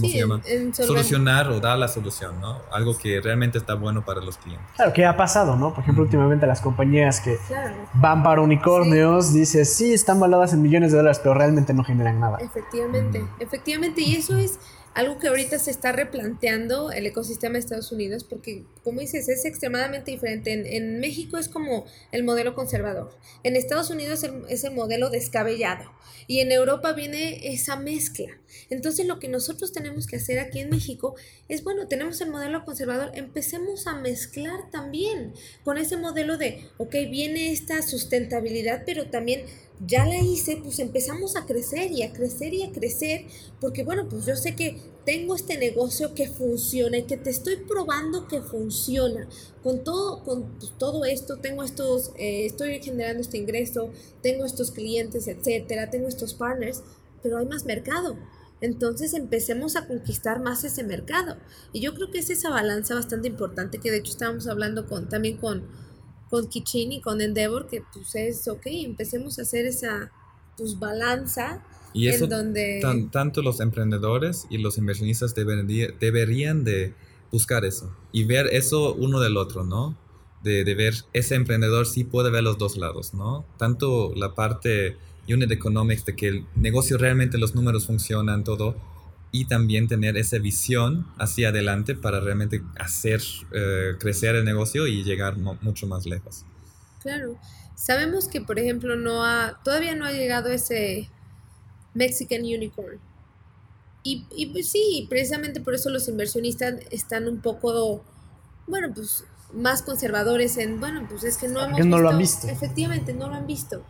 [0.00, 0.40] ¿cómo se llama?
[0.72, 2.60] solucionar o dar la solución, ¿no?
[2.70, 4.66] Algo que realmente está bueno para los clientes.
[4.76, 5.72] Claro, ¿qué ha pasado, no?
[5.74, 7.38] Por ejemplo, últimamente las compañías que
[7.94, 9.40] van para unicornios, sí.
[9.40, 12.38] dices, sí, están valoradas en millones de dólares, pero realmente no generan nada.
[12.40, 14.58] Efectivamente, efectivamente, y eso es
[14.96, 19.44] algo que ahorita se está replanteando el ecosistema de Estados Unidos, porque como dices, es
[19.44, 20.76] extremadamente diferente.
[20.76, 25.84] En, México es como el modelo conservador, en Estados Unidos es el modelo descabellado
[26.26, 28.38] y en Europa viene esa mezcla.
[28.70, 31.14] Entonces lo que nosotros tenemos que hacer aquí en México
[31.48, 36.92] es, bueno, tenemos el modelo conservador, empecemos a mezclar también con ese modelo de, ok,
[37.10, 39.44] viene esta sustentabilidad, pero también
[39.84, 43.26] ya la hice, pues empezamos a crecer y a crecer y a crecer,
[43.60, 47.56] porque bueno, pues yo sé que tengo este negocio que funciona y que te estoy
[47.56, 49.28] probando que funciona.
[49.62, 53.90] Con todo, con pues, todo esto, tengo estos, eh, estoy generando este ingreso,
[54.22, 56.82] tengo estos clientes, etcétera, tengo estos partners,
[57.22, 58.16] pero hay más mercado.
[58.62, 61.36] Entonces empecemos a conquistar más ese mercado.
[61.74, 65.10] Y yo creo que es esa balanza bastante importante que de hecho estábamos hablando con,
[65.10, 65.64] también con,
[66.30, 70.10] con Kichin y con Endeavor, que pues es, ok, empecemos a hacer esa
[70.56, 71.62] pues balanza.
[71.92, 73.08] Y eso, en donde...
[73.10, 76.94] tanto los emprendedores y los inversionistas deberían, deberían de
[77.32, 79.96] buscar eso y ver eso uno del otro, ¿no?
[80.42, 83.46] De, de ver ese emprendedor sí puede ver los dos lados, ¿no?
[83.56, 84.96] Tanto la parte
[85.28, 88.76] unit economics, de que el negocio realmente los números funcionan, todo,
[89.32, 93.20] y también tener esa visión hacia adelante para realmente hacer
[93.52, 96.44] eh, crecer el negocio y llegar mucho más lejos.
[97.02, 97.38] Claro.
[97.74, 101.10] Sabemos que, por ejemplo, no ha, todavía no ha llegado ese
[101.94, 102.98] Mexican Unicorn.
[104.02, 108.04] Y, y pues sí, precisamente por eso los inversionistas están un poco,
[108.66, 112.48] bueno, pues más conservadores en, bueno, pues es que no hemos no lo han visto.
[112.48, 113.84] Efectivamente, no lo han visto.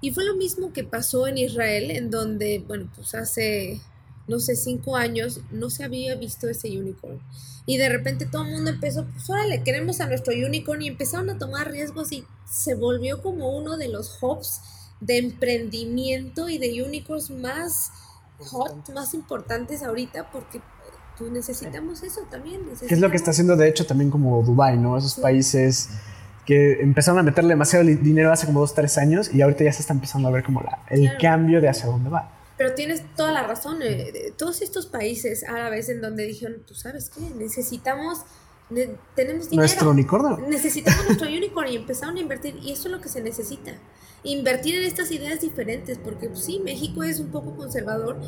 [0.00, 3.80] Y fue lo mismo que pasó en Israel, en donde, bueno, pues hace,
[4.28, 7.20] no sé, cinco años no se había visto ese unicorn.
[7.66, 11.30] Y de repente todo el mundo empezó, pues órale, queremos a nuestro unicorn y empezaron
[11.30, 14.60] a tomar riesgos y se volvió como uno de los hubs
[15.00, 17.90] de emprendimiento y de unicorns más
[18.38, 20.60] hot, más importantes ahorita porque
[21.18, 22.62] pues, necesitamos eso también.
[22.86, 24.96] ¿Qué es lo que está haciendo de hecho también como Dubai, ¿no?
[24.96, 25.90] Esos países
[26.46, 29.82] que empezaron a meterle demasiado dinero hace como dos, tres años y ahorita ya se
[29.82, 32.39] está empezando a ver como la, el cambio de hacia dónde va.
[32.60, 33.78] Pero tienes toda la razón.
[33.80, 38.18] Eh, todos estos países árabes en donde dijeron, tú sabes qué, necesitamos,
[38.68, 39.66] tenemos dinero.
[39.66, 40.46] Nuestro unicornio.
[40.46, 42.58] Necesitamos nuestro unicornio y empezaron a invertir.
[42.60, 43.72] Y eso es lo que se necesita.
[44.24, 48.20] Invertir en estas ideas diferentes, porque pues, sí, México es un poco conservador,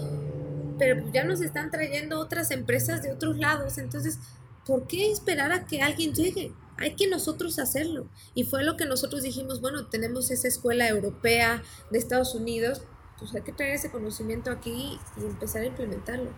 [0.79, 3.77] pero pues, ya nos están trayendo otras empresas de otros lados.
[3.77, 4.19] Entonces,
[4.65, 6.55] ¿por qué esperar a que alguien llegue?
[6.79, 8.09] hay que nosotros hacerlo.
[8.35, 12.83] Y fue lo que nosotros dijimos, bueno, tenemos esa escuela europea de Estados Unidos,
[13.23, 16.31] pues hay que traer ese conocimiento aquí y empezar a implementarlo.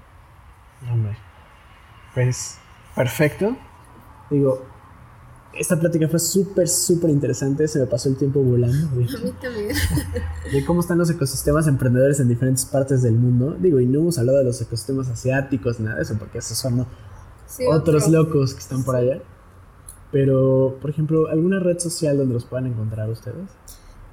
[0.93, 1.17] Hombre,
[2.13, 2.59] pues
[2.95, 3.57] perfecto.
[4.31, 4.67] Digo,
[5.55, 8.89] esta plática fue súper, súper interesante, se me pasó el tiempo volando.
[8.89, 9.75] A mí también.
[10.53, 13.57] De cómo están los ecosistemas emprendedores en diferentes partes del mundo.
[13.59, 16.87] Digo, y no hemos hablado de los ecosistemas asiáticos, nada de eso, porque esos son
[17.71, 19.23] otros locos que están por allá.
[20.13, 23.51] Pero, por ejemplo, ¿alguna red social donde los puedan encontrar ustedes?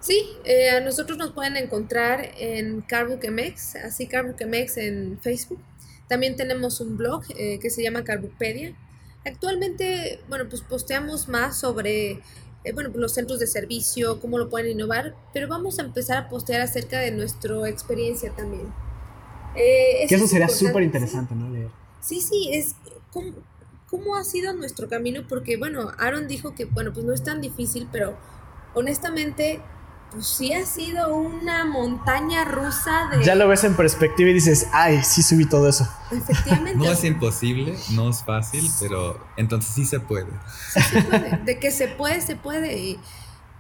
[0.02, 5.60] Sí, eh, a nosotros nos pueden encontrar en CarbookMX, así CarbookMX en Facebook.
[6.08, 8.76] También tenemos un blog eh, que se llama Carbookpedia.
[9.24, 12.20] Actualmente, bueno, pues posteamos más sobre
[12.64, 16.30] eh, bueno, los centros de servicio, cómo lo pueden innovar, pero vamos a empezar a
[16.30, 18.74] postear acerca de nuestra experiencia también.
[19.54, 21.48] que eso sería súper interesante, ¿no?
[21.52, 21.70] Leer.
[22.02, 22.74] Sí, sí, es
[23.12, 23.34] como,
[23.88, 27.40] cómo ha sido nuestro camino, porque bueno, Aaron dijo que bueno, pues no es tan
[27.40, 28.18] difícil, pero
[28.74, 29.62] honestamente,
[30.12, 33.24] pues sí ha sido una montaña rusa de...
[33.24, 35.88] Ya lo ves en perspectiva y dices, ay, sí subí todo eso.
[36.12, 36.78] Efectivamente.
[36.78, 40.28] no es imposible, no es fácil, pero entonces sí se puede.
[40.74, 41.38] se puede.
[41.46, 42.78] De que se puede, se puede.
[42.78, 43.00] Y,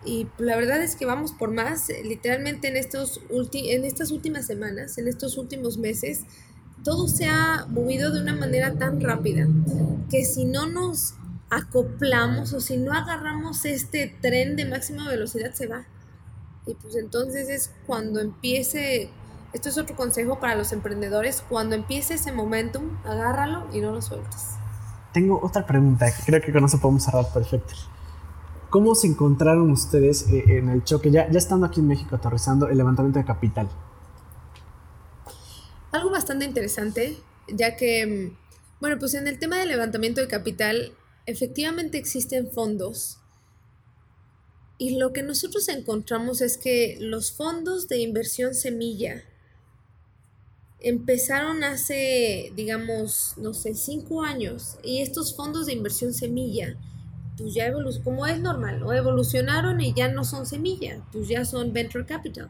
[0.04, 1.88] y la verdad es que vamos por más.
[2.04, 6.26] Literalmente en, estos en estas últimas semanas, en estos últimos meses,
[6.84, 9.48] todo se ha movido de una manera tan rápida
[10.10, 11.14] que si no nos
[11.50, 15.86] acoplamos o si no agarramos este tren de máxima velocidad se va.
[16.66, 19.10] Y pues entonces es cuando empiece,
[19.54, 24.02] esto es otro consejo para los emprendedores, cuando empiece ese momentum, agárralo y no lo
[24.02, 24.52] sueltes.
[25.14, 27.74] Tengo otra pregunta, creo que con eso podemos cerrar perfecto.
[28.70, 32.70] ¿Cómo se encontraron ustedes eh, en el choque, ya, ya estando aquí en México, aterrizando
[32.70, 33.70] el levantamiento de capital?
[35.92, 37.18] Algo bastante interesante,
[37.50, 38.38] ya que, mm,
[38.80, 40.94] bueno, pues en el tema del levantamiento de capital,
[41.26, 43.21] efectivamente existen fondos.
[44.82, 49.24] Y lo que nosotros encontramos es que los fondos de inversión semilla
[50.80, 54.80] empezaron hace, digamos, no sé, cinco años.
[54.84, 56.80] Y estos fondos de inversión semilla,
[57.38, 58.92] pues ya evolucionaron, como es normal, ¿no?
[58.92, 62.50] Evolucionaron y ya no son semilla, pues ya son venture capital.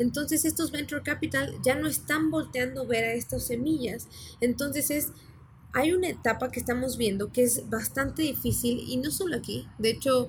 [0.00, 4.08] Entonces estos venture capital ya no están volteando a ver a estas semillas.
[4.40, 5.12] Entonces es,
[5.72, 9.68] hay una etapa que estamos viendo que es bastante difícil y no solo aquí.
[9.78, 10.28] De hecho,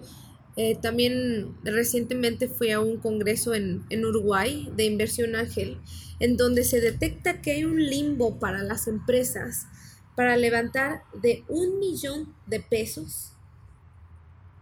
[0.62, 5.80] eh, también recientemente fui a un congreso en, en Uruguay de inversión ángel,
[6.20, 9.68] en donde se detecta que hay un limbo para las empresas
[10.18, 13.32] para levantar de un millón de pesos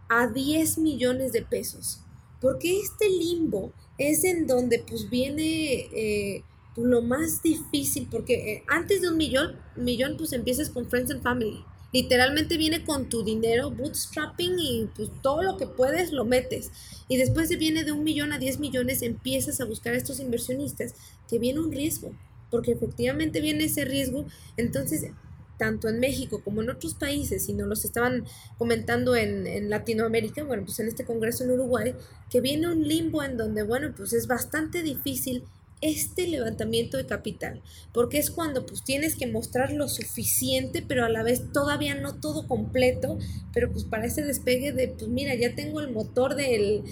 [0.08, 2.00] a 10 millones de pesos
[2.40, 6.44] Porque este limbo es en donde pues viene eh,
[6.76, 11.24] lo más difícil, porque eh, antes de un millón, millón pues empiezas con Friends and
[11.24, 11.64] Family.
[11.92, 16.70] Literalmente viene con tu dinero, bootstrapping y pues todo lo que puedes lo metes.
[17.08, 20.20] Y después de viene de un millón a 10 millones empiezas a buscar a estos
[20.20, 20.94] inversionistas,
[21.28, 22.12] que viene un riesgo,
[22.50, 24.26] porque efectivamente viene ese riesgo.
[24.58, 25.10] Entonces,
[25.56, 28.24] tanto en México como en otros países, y nos los estaban
[28.58, 31.94] comentando en, en Latinoamérica, bueno, pues en este congreso en Uruguay,
[32.30, 35.42] que viene un limbo en donde, bueno, pues es bastante difícil
[35.80, 37.62] este levantamiento de capital,
[37.92, 42.14] porque es cuando pues tienes que mostrar lo suficiente, pero a la vez todavía no
[42.14, 43.18] todo completo,
[43.52, 46.82] pero pues para ese despegue de, pues mira, ya tengo el motor del,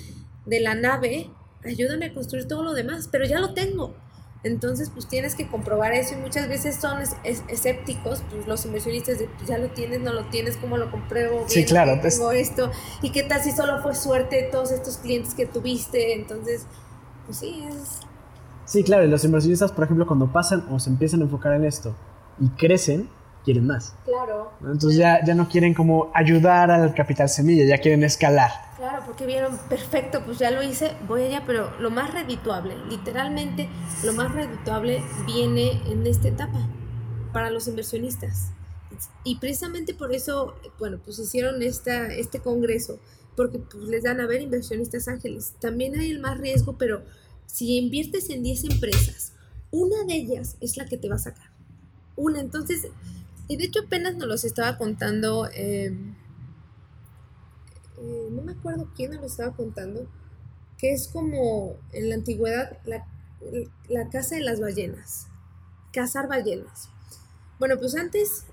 [0.46, 1.30] de la nave,
[1.64, 3.94] ayúdame a construir todo lo demás, pero ya lo tengo.
[4.44, 9.26] Entonces, pues tienes que comprobar eso y muchas veces son escépticos, pues los inversionistas de,
[9.26, 11.46] pues, ya lo tienes, no lo tienes, ¿cómo lo compruebo?
[11.48, 11.98] Sí, claro.
[12.00, 12.70] Pues tengo esto,
[13.02, 16.12] ¿y qué tal si solo fue suerte todos estos clientes que tuviste?
[16.12, 16.66] Entonces,
[17.24, 18.06] pues sí, es
[18.66, 21.64] Sí, claro, y los inversionistas, por ejemplo, cuando pasan o se empiezan a enfocar en
[21.64, 21.94] esto
[22.38, 23.08] y crecen,
[23.44, 23.94] quieren más.
[24.04, 24.50] Claro.
[24.60, 28.50] Entonces ya, ya no quieren como ayudar al capital semilla, ya quieren escalar.
[28.76, 33.68] Claro, porque vieron, perfecto, pues ya lo hice, voy allá, pero lo más redituable, literalmente,
[34.04, 36.58] lo más redituable viene en esta etapa
[37.32, 38.50] para los inversionistas.
[39.24, 42.98] Y precisamente por eso, bueno, pues hicieron esta, este congreso,
[43.36, 45.54] porque pues les dan a ver inversionistas ángeles.
[45.60, 47.02] También hay el más riesgo, pero
[47.46, 49.32] si inviertes en 10 empresas,
[49.70, 51.50] una de ellas es la que te va a sacar.
[52.16, 52.86] Una, entonces,
[53.48, 56.14] y de hecho apenas nos los estaba contando, em,
[57.98, 60.06] eh, no me acuerdo quién nos lo estaba contando,
[60.78, 63.06] que es como en la antigüedad la,
[63.88, 65.28] la casa de las ballenas,
[65.92, 66.88] cazar ballenas.
[67.58, 68.44] Bueno, pues antes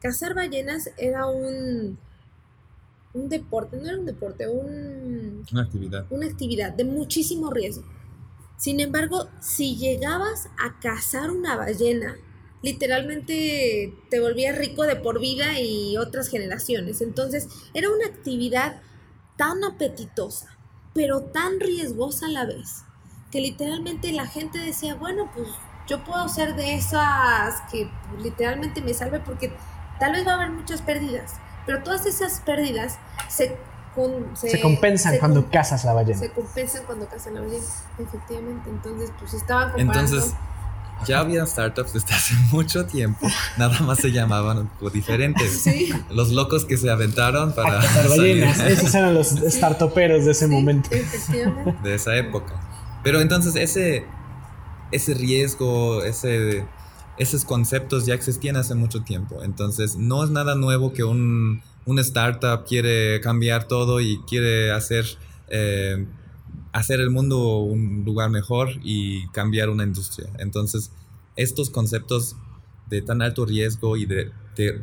[0.00, 1.98] cazar ballenas era un,
[3.14, 6.06] un deporte, no era un deporte, un, una actividad.
[6.10, 7.84] Una actividad de muchísimo riesgo.
[8.60, 12.18] Sin embargo, si llegabas a cazar una ballena,
[12.60, 17.00] literalmente te volvías rico de por vida y otras generaciones.
[17.00, 18.82] Entonces, era una actividad
[19.38, 20.58] tan apetitosa,
[20.92, 22.84] pero tan riesgosa a la vez,
[23.32, 25.48] que literalmente la gente decía, bueno, pues
[25.88, 27.90] yo puedo ser de esas que
[28.22, 29.56] literalmente me salve porque
[29.98, 31.32] tal vez va a haber muchas pérdidas,
[31.64, 32.98] pero todas esas pérdidas
[33.30, 33.56] se
[34.34, 36.18] se, compensan cuando cazas la ballena.
[36.18, 37.64] Se compensan cuando cazas la ballena,
[37.98, 38.70] efectivamente.
[38.70, 40.00] Entonces, pues estaban comparando.
[40.00, 40.34] Entonces,
[41.06, 43.26] ya había startups desde hace mucho tiempo,
[43.56, 45.64] nada más se llamaban diferentes.
[46.10, 48.60] Los locos que se aventaron para cazar ballenas.
[48.60, 50.90] Esos eran los startuperos de ese momento.
[50.92, 51.76] Efectivamente.
[51.82, 52.60] De esa época.
[53.02, 54.04] Pero entonces ese,
[54.92, 56.66] ese riesgo, ese,
[57.16, 59.42] esos conceptos ya existían hace mucho tiempo.
[59.42, 65.06] Entonces no es nada nuevo que un una startup quiere cambiar todo y quiere hacer,
[65.48, 66.06] eh,
[66.72, 70.30] hacer el mundo un lugar mejor y cambiar una industria.
[70.38, 70.92] Entonces,
[71.36, 72.36] estos conceptos
[72.88, 74.32] de tan alto riesgo y de,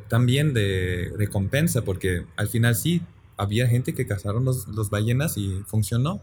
[0.07, 3.01] también de recompensa, porque al final sí,
[3.35, 6.21] había gente que cazaron los, los ballenas y funcionó.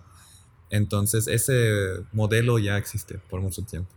[0.70, 3.90] Entonces, ese modelo ya existe por mucho tiempo.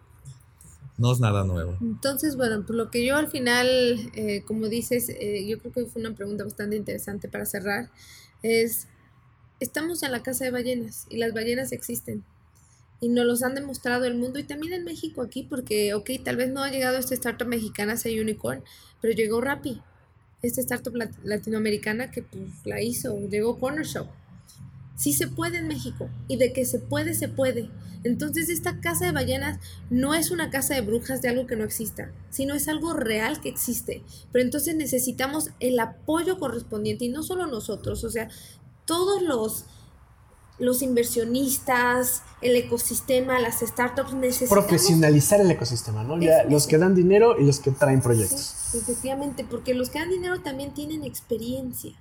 [0.97, 1.77] No es nada nuevo.
[1.81, 3.67] Entonces, bueno, por lo que yo al final,
[4.13, 7.91] eh, como dices, eh, yo creo que fue una pregunta bastante interesante para cerrar,
[8.41, 8.87] es,
[9.59, 12.23] estamos en la casa de ballenas y las ballenas existen
[12.99, 16.35] y nos los han demostrado el mundo y también en México aquí, porque, ok, tal
[16.35, 18.63] vez no ha llegado esta startup mexicana, sea Unicorn,
[19.01, 19.81] pero llegó Rappi,
[20.41, 24.07] esta startup latinoamericana que pues, la hizo, llegó Corner Shop.
[24.97, 27.69] Sí se puede en México y de que se puede, se puede.
[28.03, 31.63] Entonces esta casa de ballenas no es una casa de brujas de algo que no
[31.63, 34.03] exista, sino es algo real que existe.
[34.31, 38.27] Pero entonces necesitamos el apoyo correspondiente y no solo nosotros, o sea,
[38.85, 39.65] todos los
[40.59, 46.19] los inversionistas, el ecosistema, las startups necesitan profesionalizar el ecosistema, ¿no?
[46.19, 48.73] Ya, los que dan dinero y los que traen proyectos.
[48.73, 51.93] efectivamente, porque los que dan dinero también tienen experiencia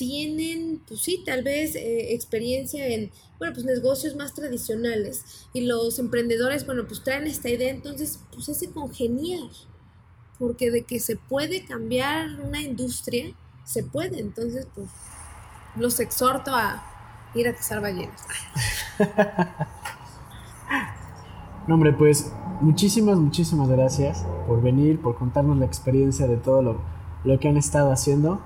[0.00, 5.98] tienen, pues sí, tal vez eh, experiencia en, bueno, pues negocios más tradicionales y los
[5.98, 9.50] emprendedores, bueno, pues traen esta idea, entonces, pues ese congeniar,
[10.38, 14.88] porque de que se puede cambiar una industria, se puede, entonces, pues
[15.76, 16.82] los exhorto a
[17.34, 18.24] ir a cazar ballenas.
[21.68, 22.32] no, hombre, pues
[22.62, 26.80] muchísimas, muchísimas gracias por venir, por contarnos la experiencia de todo lo,
[27.24, 28.40] lo que han estado haciendo.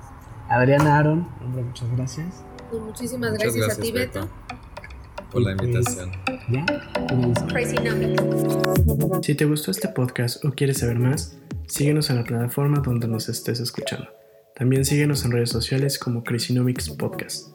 [0.48, 2.44] Adriana Aaron, hombre, muchas gracias.
[2.70, 4.28] Pues muchísimas gracias, a ti, Beto.
[5.30, 6.12] Por la pues, invitación.
[6.48, 6.64] ¿Ya?
[7.48, 7.76] Crazy
[9.22, 13.28] Si te gustó este podcast o quieres saber más, síguenos en la plataforma donde nos
[13.28, 14.08] estés escuchando.
[14.54, 17.48] También síguenos en redes sociales como Crazynomics Podcast.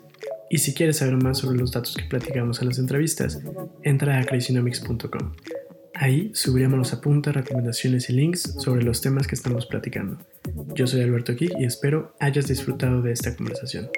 [0.49, 3.39] Y si quieres saber más sobre los datos que platicamos en las entrevistas,
[3.83, 5.31] entra a crazynomics.com.
[6.01, 10.17] Ahí subiremos los apuntes, recomendaciones y links sobre los temas que estamos platicando.
[10.73, 13.89] Yo soy Alberto Kik y espero hayas disfrutado de esta conversación.